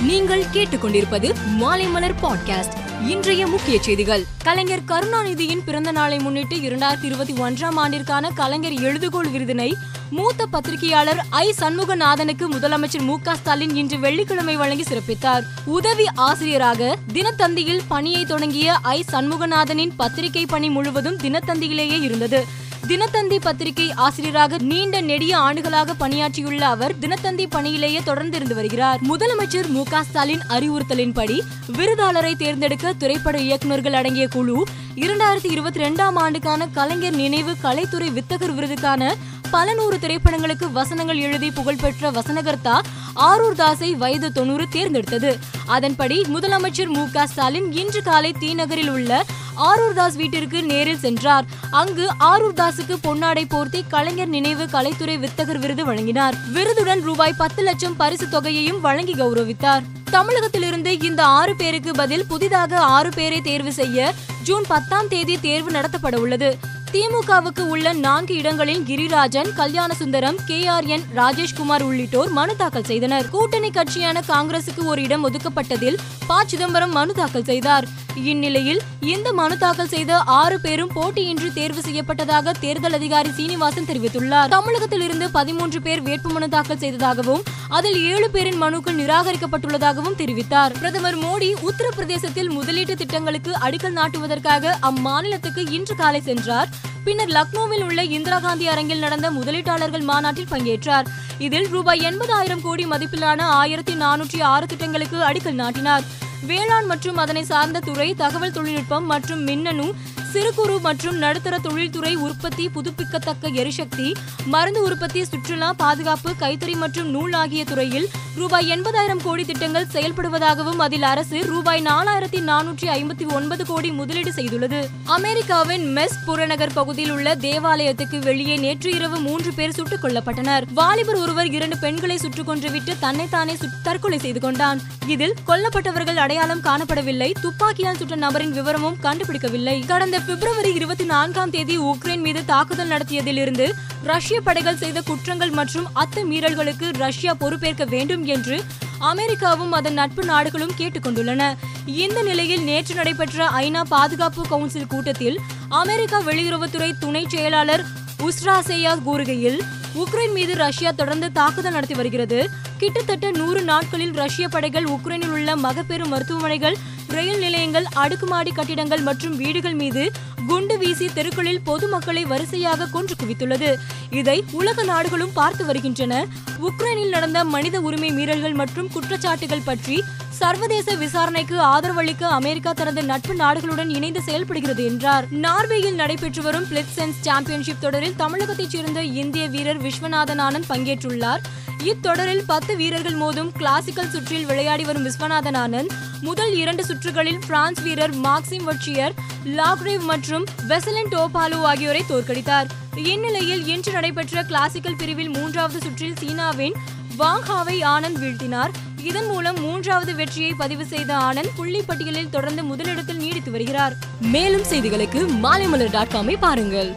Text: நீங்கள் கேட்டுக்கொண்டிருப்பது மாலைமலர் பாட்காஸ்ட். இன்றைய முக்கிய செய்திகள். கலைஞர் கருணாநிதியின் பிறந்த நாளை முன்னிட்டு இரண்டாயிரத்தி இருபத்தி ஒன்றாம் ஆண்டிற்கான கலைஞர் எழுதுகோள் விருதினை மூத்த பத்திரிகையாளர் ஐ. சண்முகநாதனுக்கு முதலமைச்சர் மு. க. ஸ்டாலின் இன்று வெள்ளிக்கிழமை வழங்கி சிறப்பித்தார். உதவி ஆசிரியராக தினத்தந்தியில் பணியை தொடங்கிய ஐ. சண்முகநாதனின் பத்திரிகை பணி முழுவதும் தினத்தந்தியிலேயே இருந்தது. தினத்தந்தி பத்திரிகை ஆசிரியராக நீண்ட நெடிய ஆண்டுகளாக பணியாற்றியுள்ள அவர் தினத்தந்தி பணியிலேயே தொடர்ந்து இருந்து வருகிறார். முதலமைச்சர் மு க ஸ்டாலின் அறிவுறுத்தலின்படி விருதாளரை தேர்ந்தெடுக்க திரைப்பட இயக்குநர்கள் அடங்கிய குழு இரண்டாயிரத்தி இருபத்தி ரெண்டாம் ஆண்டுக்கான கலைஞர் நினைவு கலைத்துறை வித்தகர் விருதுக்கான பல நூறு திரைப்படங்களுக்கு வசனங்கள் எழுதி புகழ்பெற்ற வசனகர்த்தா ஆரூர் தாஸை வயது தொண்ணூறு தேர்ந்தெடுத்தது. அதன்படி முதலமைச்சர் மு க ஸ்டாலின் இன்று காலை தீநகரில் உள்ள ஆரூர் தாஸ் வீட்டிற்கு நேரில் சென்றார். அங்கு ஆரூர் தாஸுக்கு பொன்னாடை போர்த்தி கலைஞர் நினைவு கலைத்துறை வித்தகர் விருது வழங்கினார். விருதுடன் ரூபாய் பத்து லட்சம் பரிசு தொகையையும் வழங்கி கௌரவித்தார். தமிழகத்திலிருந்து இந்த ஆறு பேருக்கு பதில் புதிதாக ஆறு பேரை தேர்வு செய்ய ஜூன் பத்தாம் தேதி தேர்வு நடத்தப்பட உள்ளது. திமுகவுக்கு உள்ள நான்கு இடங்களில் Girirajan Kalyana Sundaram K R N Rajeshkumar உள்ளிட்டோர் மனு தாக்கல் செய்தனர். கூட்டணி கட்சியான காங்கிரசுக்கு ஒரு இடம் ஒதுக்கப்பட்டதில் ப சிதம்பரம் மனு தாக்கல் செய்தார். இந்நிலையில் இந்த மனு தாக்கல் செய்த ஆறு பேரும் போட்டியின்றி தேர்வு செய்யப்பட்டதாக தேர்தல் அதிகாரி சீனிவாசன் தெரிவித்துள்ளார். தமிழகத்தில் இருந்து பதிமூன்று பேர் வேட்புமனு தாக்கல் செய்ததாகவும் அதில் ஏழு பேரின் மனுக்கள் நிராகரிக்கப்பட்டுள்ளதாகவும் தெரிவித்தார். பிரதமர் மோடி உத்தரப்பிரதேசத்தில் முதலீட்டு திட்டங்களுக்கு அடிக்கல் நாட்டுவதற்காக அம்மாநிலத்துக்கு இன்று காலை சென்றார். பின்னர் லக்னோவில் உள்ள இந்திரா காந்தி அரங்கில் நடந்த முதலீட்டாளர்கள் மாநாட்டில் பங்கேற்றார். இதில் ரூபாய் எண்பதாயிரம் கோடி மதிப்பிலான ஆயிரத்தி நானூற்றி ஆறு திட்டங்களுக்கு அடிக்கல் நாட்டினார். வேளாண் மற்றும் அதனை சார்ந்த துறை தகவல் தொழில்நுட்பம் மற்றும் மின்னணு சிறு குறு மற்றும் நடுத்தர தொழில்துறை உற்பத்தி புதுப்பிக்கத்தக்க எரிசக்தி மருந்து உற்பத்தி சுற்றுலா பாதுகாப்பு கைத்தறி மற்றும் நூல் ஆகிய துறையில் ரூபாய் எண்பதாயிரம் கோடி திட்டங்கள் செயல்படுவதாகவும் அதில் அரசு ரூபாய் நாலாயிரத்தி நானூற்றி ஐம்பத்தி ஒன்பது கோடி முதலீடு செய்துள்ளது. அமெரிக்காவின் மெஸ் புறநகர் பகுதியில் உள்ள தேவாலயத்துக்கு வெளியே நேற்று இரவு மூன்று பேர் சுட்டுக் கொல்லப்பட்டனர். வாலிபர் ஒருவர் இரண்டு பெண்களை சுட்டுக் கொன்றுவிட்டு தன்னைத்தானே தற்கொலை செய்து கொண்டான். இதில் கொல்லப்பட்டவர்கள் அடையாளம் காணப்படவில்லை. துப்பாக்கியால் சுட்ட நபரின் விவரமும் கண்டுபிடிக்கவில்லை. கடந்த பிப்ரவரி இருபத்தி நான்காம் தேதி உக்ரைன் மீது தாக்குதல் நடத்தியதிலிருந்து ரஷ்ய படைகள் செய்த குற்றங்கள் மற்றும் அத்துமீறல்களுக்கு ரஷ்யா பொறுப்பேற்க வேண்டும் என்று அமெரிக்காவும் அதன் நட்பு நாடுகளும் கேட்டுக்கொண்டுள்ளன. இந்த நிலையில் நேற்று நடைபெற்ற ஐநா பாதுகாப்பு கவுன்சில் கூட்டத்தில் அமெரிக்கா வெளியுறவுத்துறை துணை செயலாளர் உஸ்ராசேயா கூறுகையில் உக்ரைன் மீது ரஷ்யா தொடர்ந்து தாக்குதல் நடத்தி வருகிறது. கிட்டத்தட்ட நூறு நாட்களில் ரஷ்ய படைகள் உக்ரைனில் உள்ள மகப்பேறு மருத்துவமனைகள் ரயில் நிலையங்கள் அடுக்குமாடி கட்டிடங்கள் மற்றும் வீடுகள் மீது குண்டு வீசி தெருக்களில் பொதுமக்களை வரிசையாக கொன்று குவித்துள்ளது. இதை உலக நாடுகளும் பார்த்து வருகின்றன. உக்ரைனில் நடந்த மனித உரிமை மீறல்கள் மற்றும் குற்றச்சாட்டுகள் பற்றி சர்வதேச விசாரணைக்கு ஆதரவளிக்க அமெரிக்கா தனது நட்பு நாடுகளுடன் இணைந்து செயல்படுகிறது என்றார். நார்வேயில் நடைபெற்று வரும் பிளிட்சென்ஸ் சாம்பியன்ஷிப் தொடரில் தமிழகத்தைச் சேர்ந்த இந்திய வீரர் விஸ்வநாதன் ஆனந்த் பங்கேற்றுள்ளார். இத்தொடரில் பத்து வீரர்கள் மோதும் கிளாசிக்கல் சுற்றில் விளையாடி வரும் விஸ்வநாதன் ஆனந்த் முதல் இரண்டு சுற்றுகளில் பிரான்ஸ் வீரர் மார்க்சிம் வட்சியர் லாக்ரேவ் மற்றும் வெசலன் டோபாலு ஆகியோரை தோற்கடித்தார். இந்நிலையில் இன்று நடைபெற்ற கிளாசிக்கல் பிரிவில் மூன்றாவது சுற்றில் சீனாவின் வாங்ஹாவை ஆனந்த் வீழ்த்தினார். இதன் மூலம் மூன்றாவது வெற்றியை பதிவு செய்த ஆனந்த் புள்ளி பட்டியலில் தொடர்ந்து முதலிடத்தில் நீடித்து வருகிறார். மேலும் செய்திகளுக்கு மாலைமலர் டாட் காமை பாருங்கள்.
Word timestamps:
நீங்கள் 0.00 0.44
கேட்டுக்கொண்டிருப்பது 0.52 1.34
மாலைமலர் 1.60 2.14
பாட்காஸ்ட். 2.22 3.08
இன்றைய 3.08 3.46
முக்கிய 3.46 3.82
செய்திகள். 3.82 4.24
கலைஞர் 4.42 4.84
கருணாநிதியின் 4.88 5.64
பிறந்த 5.64 5.92
நாளை 5.92 6.18
முன்னிட்டு 6.18 6.56
இரண்டாயிரத்தி 6.56 7.04
இருபத்தி 7.04 7.32
ஒன்றாம் 7.32 7.76
ஆண்டிற்கான 7.76 8.28
கலைஞர் 8.34 8.72
எழுதுகோள் 8.72 9.28
விருதினை 9.28 9.72
மூத்த 10.10 10.46
பத்திரிகையாளர் 10.46 11.24
ஐ. 11.30 11.54
சண்முகநாதனுக்கு 11.58 12.46
முதலமைச்சர் 12.52 13.00
மு. 13.00 13.20
க. 13.20 13.34
ஸ்டாலின் 13.34 13.76
இன்று 13.76 13.98
வெள்ளிக்கிழமை 13.98 14.56
வழங்கி 14.56 14.82
சிறப்பித்தார். 14.82 15.42
உதவி 15.64 16.06
ஆசிரியராக 16.14 16.96
தினத்தந்தியில் 17.12 17.80
பணியை 17.88 18.24
தொடங்கிய 18.24 18.78
ஐ. 18.82 19.04
சண்முகநாதனின் 19.12 19.90
பத்திரிகை 19.96 20.46
பணி 20.46 20.70
முழுவதும் 20.70 21.16
தினத்தந்தியிலேயே 21.16 22.02
இருந்தது. 22.02 22.46
தினத்தந்தி 22.88 23.36
பத்திரிகை 23.40 23.92
ஆசிரியராக 23.92 24.56
நீண்ட 24.58 25.00
நெடிய 25.00 25.38
ஆண்டுகளாக 25.38 25.94
பணியாற்றியுள்ள 25.94 26.66
அவர் 26.66 26.94
தினத்தந்தி 26.98 27.46
பணியிலேயே 27.50 28.00
தொடர்ந்து 28.04 28.36
இருந்து 28.36 28.54
வருகிறார். 28.54 29.00
முதலமைச்சர் 29.08 29.68
மு 29.68 29.82
க 29.82 30.02
ஸ்டாலின் 30.02 30.40
அறிவுறுத்தலின்படி 30.48 31.40
விருதாளரை 31.76 32.36
தேர்ந்தெடுக்க 32.36 32.92
திரைப்பட 32.92 33.38
இயக்குநர்கள் 33.38 33.92
அடங்கிய 33.92 34.28
குழு 34.28 34.64
இரண்டாயிரத்தி 34.94 35.50
இருபத்தி 35.50 35.80
ரெண்டாம் 35.80 36.14
ஆண்டுக்கான 36.14 36.68
கலைஞர் 36.68 37.14
நினைவு 37.14 37.54
கலைத்துறை 37.62 38.08
வித்தகர் 38.12 38.56
விருதுக்கான 38.58 39.12
பல 39.50 39.74
நூறு 39.74 39.96
திரைப்படங்களுக்கு 39.96 40.72
வசனங்கள் 40.72 41.18
எழுதி 41.18 41.50
புகழ்பெற்ற 41.50 42.10
வசனகர்த்தா 42.10 42.80
ஆரூர் 43.14 43.58
தாஸை 43.58 43.96
வயது 43.96 44.32
தொண்ணூறு 44.32 44.66
தேர்ந்தெடுத்தது. 44.72 45.38
அதன்படி 45.66 46.20
முதலமைச்சர் 46.34 46.86
மு 46.86 47.10
க 47.10 47.26
ஸ்டாலின் 47.26 47.72
இன்று 47.72 48.02
காலை 48.02 48.34
தீநகரில் 48.40 48.90
உள்ள 48.90 49.24
ஆரூர் 49.68 49.94
தாஸ் 49.94 50.16
வீட்டிற்கு 50.16 50.62
நேரில் 50.62 50.98
சென்றார். 50.98 51.44
அங்கு 51.70 52.06
ஆரூர் 52.20 52.58
தாஸுக்கு 52.60 52.96
பொன்னாடை 53.02 53.44
போர்த்தி 53.48 53.80
கலைஞர் 53.88 54.28
நினைவு 54.28 54.64
கலைத்துறை 54.64 55.16
வித்தகர் 55.24 55.58
விருது 55.58 55.84
வழங்கினார். 55.84 56.34
விருதுடன் 56.52 57.02
ரூபாய் 57.02 57.38
பத்து 57.38 57.62
லட்சம் 57.62 57.96
பரிசு 57.96 58.28
தொகையையும் 58.28 58.80
வழங்கி 58.80 59.14
கௌரவித்தார். 59.14 59.82
தமிழகத்திலிருந்து 60.10 61.02
இந்த 61.02 61.24
ஆறு 61.24 61.56
பேருக்கு 61.56 61.92
பதில் 61.92 62.26
புதிதாக 62.26 62.78
ஆறு 62.78 63.10
பேரை 63.14 63.40
தேர்வு 63.40 63.72
செய்ய 63.72 64.12
ஜூன் 64.42 64.64
பத்தாம் 64.68 65.08
தேதி 65.08 65.40
தேர்வு 65.40 65.70
நடத்தப்பட 65.70 66.16
உள்ளது. 66.16 66.58
திமுகவுக்கு 66.92 67.60
உள்ள 67.60 67.92
நான்கு 67.92 68.34
இடங்களில் 68.34 68.80
Girirajan 68.86 69.50
Kalyana 69.54 69.94
Sundaram 69.94 70.38
K 70.46 70.66
R 70.66 70.84
N 70.84 71.04
Rajeshkumar 71.16 71.82
உள்ளிட்டோர் 71.82 72.28
மனு 72.28 72.56
தாக்கல் 72.56 72.84
செய்தனர். 72.84 73.28
கூட்டணி 73.28 73.70
கட்சியான 73.70 74.22
காங்கிரசுக்கு 74.28 74.84
ஒரு 74.84 75.02
இடம் 75.02 75.24
ஒதுக்கப்பட்டதில் 75.28 75.98
ப 76.26 76.44
சிதம்பரம் 76.46 76.90
மனு 76.90 77.12
தாக்கல் 77.12 77.44
செய்தார். 77.44 77.86
இந்நிலையில் 78.16 78.80
இந்த 79.00 79.32
மனு 79.32 79.58
தாக்கல் 79.58 79.88
செய்த 79.88 80.18
ஆறு 80.18 80.60
பேரும் 80.60 80.90
போட்டியின்றி 80.94 81.52
தேர்வு 81.52 81.80
செய்யப்பட்டதாக 81.80 82.50
தேர்தல் 82.60 82.92
அதிகாரி 82.92 83.30
சீனிவாசன் 83.30 83.84
தெரிவித்துள்ளார். 83.84 84.48
தமிழகத்தில் 84.48 85.00
இருந்து 85.00 85.30
பதிமூன்று 85.30 85.82
பேர் 85.82 86.02
வேட்புமனு 86.02 86.48
தாக்கல் 86.48 86.78
செய்ததாகவும் 86.78 87.42
அதில் 87.68 88.04
ஏழு 88.04 88.30
பேரின் 88.30 88.56
மனுக்கள் 88.56 88.96
நிராகரிக்கப்பட்டுள்ளதாகவும் 88.96 90.16
தெரிவித்தார். 90.16 90.72
பிரதமர் 90.78 91.18
மோடி 91.18 91.54
உத்தரப்பிரதேசத்தில் 91.70 92.50
முதலீட்டு 92.50 92.96
திட்டங்களுக்கு 92.96 93.52
அடிக்கல் 93.52 93.98
நாட்டுவதற்காக 94.00 94.78
அம்மாநிலத்துக்கு 94.82 95.70
இன்று 95.70 95.96
காலை 95.96 96.20
சென்றார். 96.20 96.68
பின்னர் 97.04 97.28
லக்னோவில் 97.28 97.84
உள்ள 97.84 98.04
இந்திரா 98.04 98.38
காந்தி 98.38 98.68
அரங்கில் 98.68 98.98
நடந்த 98.98 99.30
முதலீட்டாளர்கள் 99.30 100.02
மாநாட்டில் 100.02 100.50
பங்கேற்றார். 100.50 101.06
இதில் 101.38 101.68
ரூபாய் 101.68 102.00
எண்பதாயிரம் 102.00 102.60
கோடி 102.62 102.86
மதிப்பிலான 102.86 103.40
ஆயிரத்தி 103.40 103.94
நானூற்றி 103.94 104.42
ஆறு 104.42 104.66
திட்டங்களுக்கு 104.66 105.16
அடிக்கல் 105.22 105.52
நாட்டினார். 105.52 106.02
வேளாண் 106.42 106.86
மற்றும் 106.86 107.16
அதனை 107.16 107.42
சார்ந்த 107.42 107.78
துறை 107.80 108.06
தகவல் 108.14 108.52
தொழில்நுட்பம் 108.52 109.06
மற்றும் 109.06 109.42
மின்னணு 109.44 109.86
சிறு 110.32 110.54
குறு 110.54 110.80
மற்றும் 110.80 111.16
நடுத்தர 111.16 111.58
தொழில்துறை 111.58 112.16
உற்பத்தி 112.16 112.68
புதுப்பிக்கத்தக்க 112.68 113.48
எரிசக்தி 113.48 114.14
மருந்து 114.44 114.82
உற்பத்தி 114.82 115.24
சுற்றுலா 115.24 115.72
பாதுகாப்பு 115.72 116.30
கைத்தறி 116.30 116.76
மற்றும் 116.76 117.10
நூல் 117.10 117.32
ஆகிய 117.32 117.64
துறையில் 117.64 118.08
ரூபாய் 118.36 118.70
எண்பதாயிரம் 118.70 119.22
கோடி 119.22 119.44
திட்டங்கள் 119.44 119.86
செயல்படுவதாகவும் 119.92 120.76
அதில் 120.76 121.02
அரசு 121.02 121.46
ரூபாய் 121.46 121.82
நாலாயிரத்தி 121.82 122.40
நானூற்றி 122.40 122.88
ஐம்பத்தி 122.88 123.32
ஒன்பது 123.32 123.66
கோடி 123.66 123.90
முதலீடு 123.90 124.30
செய்துள்ளது. 124.30 124.86
அமெரிக்காவின் 125.04 125.96
மெஸ் 125.96 126.16
புறநகர் 126.26 126.72
பகுதியில் 126.72 127.10
உள்ள 127.10 127.34
தேவாலயத்துக்கு 127.34 128.18
வெளியே 128.18 128.56
நேற்று 128.56 128.94
இரவு 128.94 129.18
மூன்று 129.18 129.52
பேர் 129.52 129.72
சுட்டுக் 129.72 130.04
கொல்லப்பட்டனர். 130.04 130.62
வாலிபர் 130.74 131.14
ஒருவர் 131.14 131.50
இரண்டு 131.50 131.78
பெண்களை 131.78 132.16
சுட்டுக் 132.16 132.50
கொன்றுவிட்டு 132.50 132.96
தன்னைத்தானே 132.98 133.56
தற்கொலை 133.82 134.18
செய்து 134.18 134.40
கொண்டான். 134.40 134.80
இதில் 135.06 135.34
கொல்லப்பட்டவர்கள் 135.46 136.16
அடையாளம் 136.16 136.62
காணப்படவில்லை. 136.62 137.34
துப்பாக்கியால் 137.40 137.96
சுட்ட 137.96 138.16
நபரின் 138.16 138.52
விவரமும் 138.52 138.96
கண்டுபிடிக்கவில்லை. 139.02 139.86
கடந்த 139.86 140.19
பிப்ரவரி 140.26 140.72
இருபத்தி 140.72 141.04
நான்காம் 141.04 141.50
தேதி 141.50 141.78
உக்ரைன் 141.78 142.20
மீது 142.20 142.44
தாக்குதல் 142.44 142.88
நடத்தியதிலிருந்து 142.88 143.72
ரஷ்ய 144.02 144.40
படைகள் 144.40 144.76
செய்த 144.76 145.00
குற்றங்கள் 145.00 145.50
மற்றும் 145.50 145.86
அத்துமீறல்களுக்கு 145.94 146.92
ரஷ்யா 146.96 147.34
பொறுப்பேற்க 147.34 147.84
வேண்டும் 147.84 148.24
என்று 148.24 148.62
அமெரிக்காவும் 148.98 149.72
அதன் 149.72 149.92
நட்பு 149.92 150.24
நாடுகளும் 150.24 150.72
கேட்டுக்கொண்டுள்ளன. 150.78 151.54
இந்த 151.86 152.22
நிலையில் 152.22 152.62
நேற்று 152.62 152.94
நடைபெற்ற 152.94 153.48
ஐநா 153.48 153.82
பாதுகாப்பு 153.88 154.42
கவுன்சில் 154.48 154.86
கூட்டத்தில் 154.86 155.40
அமெரிக்கா 155.68 156.20
வெளியுறவுத்துறை 156.20 156.92
துணை 156.98 157.26
செயலாளர் 157.28 157.84
உஸ்ராசேயா 158.22 158.94
கூறுகையில் 159.06 159.60
உக்ரைன் 159.94 160.32
மீது 160.32 160.56
ரஷ்யா 160.56 160.90
தொடர்ந்து 160.90 161.32
தாக்குதல் 161.32 161.72
நடத்தி 161.72 161.94
வருகிறது. 161.94 162.50
கிட்டத்தட்ட 162.78 163.30
நூறு 163.30 163.62
நாட்களில் 163.62 164.12
ரஷ்ய 164.12 164.48
படைகள் 164.48 164.84
உக்ரைனில் 164.84 165.32
உள்ள 165.32 165.56
மகப்பேறு 165.56 166.06
மருத்துவமனைகள் 166.06 166.76
ரயில் 167.08 167.38
நிலையங்கள் 167.38 167.84
அடுக்குமாடி 167.94 168.50
கட்டிடங்கள் 168.50 169.00
மற்றும் 169.00 169.36
வீடுகள் 169.36 169.74
மீது 169.74 170.12
குண்டு 170.46 170.78
வீசி 170.78 171.10
தெருக்களில் 171.14 171.60
பொதுமக்களை 171.60 172.24
வரிசையாக 172.24 172.86
கொன்று 172.86 173.14
குவித்துள்ளது. 173.22 173.76
இதை 174.10 174.44
உலக 174.52 174.82
நாடுகளும் 174.82 175.32
பார்த்து 175.32 175.64
வருகின்றன. 175.64 176.26
உக்ரைனில் 176.60 177.08
நடந்த 177.08 177.44
மனித 177.44 177.80
உரிமை 177.80 178.10
மீறல்கள் 178.10 178.54
மற்றும் 178.54 178.90
குற்றச்சாட்டுகள் 178.94 179.64
பற்றி 179.64 180.02
சர்வதேச 180.40 180.94
விசாரணைக்கு 180.94 181.56
ஆதரவளிக்க 181.62 182.22
அமெரிக்கா 182.22 182.72
தனது 182.72 183.02
நட்பு 183.02 183.34
நாடுகளுடன் 183.34 183.88
இணைந்து 183.88 184.20
செயல்படுகிறது 184.22 184.84
என்றார். 184.84 185.24
நார்வேயில் 185.32 185.94
நடைபெற்று 185.94 186.42
வரும் 186.42 186.64
பிளிட்சென்ஸ் 186.64 187.18
சாம்பியன்ஷிப் 187.20 187.80
தொடரில் 187.80 188.14
தமிழகத்தைச் 188.18 188.72
சேர்ந்த 188.74 189.02
இந்திய 189.02 189.46
வீரர் 189.46 189.82
விஸ்வநாதன் 189.82 190.40
ஆனந்த் 190.46 190.68
பங்கேற்றுள்ளார். 190.68 191.42
இத்தொடரில் 191.84 192.42
பத்து 192.46 192.76
வீரர்கள் 192.76 193.18
மோதும் 193.18 193.50
கிளாசிக்கல் 193.58 194.10
சுற்றில் 194.10 194.46
விளையாடி 194.46 194.84
வரும் 194.84 195.06
விஸ்வநாதன் 195.06 195.58
ஆனந்த் 195.64 195.92
முதல் 196.20 196.54
இரண்டு 196.54 196.84
சுற்றுகளில் 196.84 197.40
பிரான்ஸ் 197.46 197.82
வீரர் 197.82 198.16
மார்க்சிம் 198.16 198.66
வட்சியர் 198.66 199.16
லாக்ரேவ் 199.58 200.04
மற்றும் 200.12 200.46
வெசலன் 200.68 201.10
டோபாலு 201.10 201.58
ஆகியோரை 201.62 202.04
தோற்கடித்தார். 202.08 202.70
இந்நிலையில் 202.94 203.66
இன்று 203.66 203.92
நடைபெற்ற 203.92 204.42
கிளாசிக்கல் 204.42 204.96
பிரிவில் 204.96 205.34
மூன்றாவது 205.38 205.80
சுற்றில் 205.80 206.18
சீனாவின் 206.20 206.78
வாங்ஹாவை 207.18 207.78
ஆனந்த் 207.84 208.20
வீழ்த்தினார். 208.22 208.74
இதன் 209.04 209.26
மூலம் 209.26 209.60
மூன்றாவது 209.60 210.14
வெற்றியை 210.14 210.54
பதிவு 210.54 210.84
செய்த 210.84 211.16
ஆனந்த் 211.16 211.54
புள்ளி 211.56 211.82
பட்டியலில் 211.82 212.30
தொடர்ந்து 212.30 212.64
முதலிடத்தில் 212.64 213.16
நீடித்து 213.16 213.50
வருகிறார். 213.50 213.94
மேலும் 214.20 214.62
செய்திகளுக்கு 214.62 215.28
மாலைமலர் 215.42 215.90
டாட் 215.90 216.12
காமை 216.14 216.36
பாருங்கள். 216.40 216.96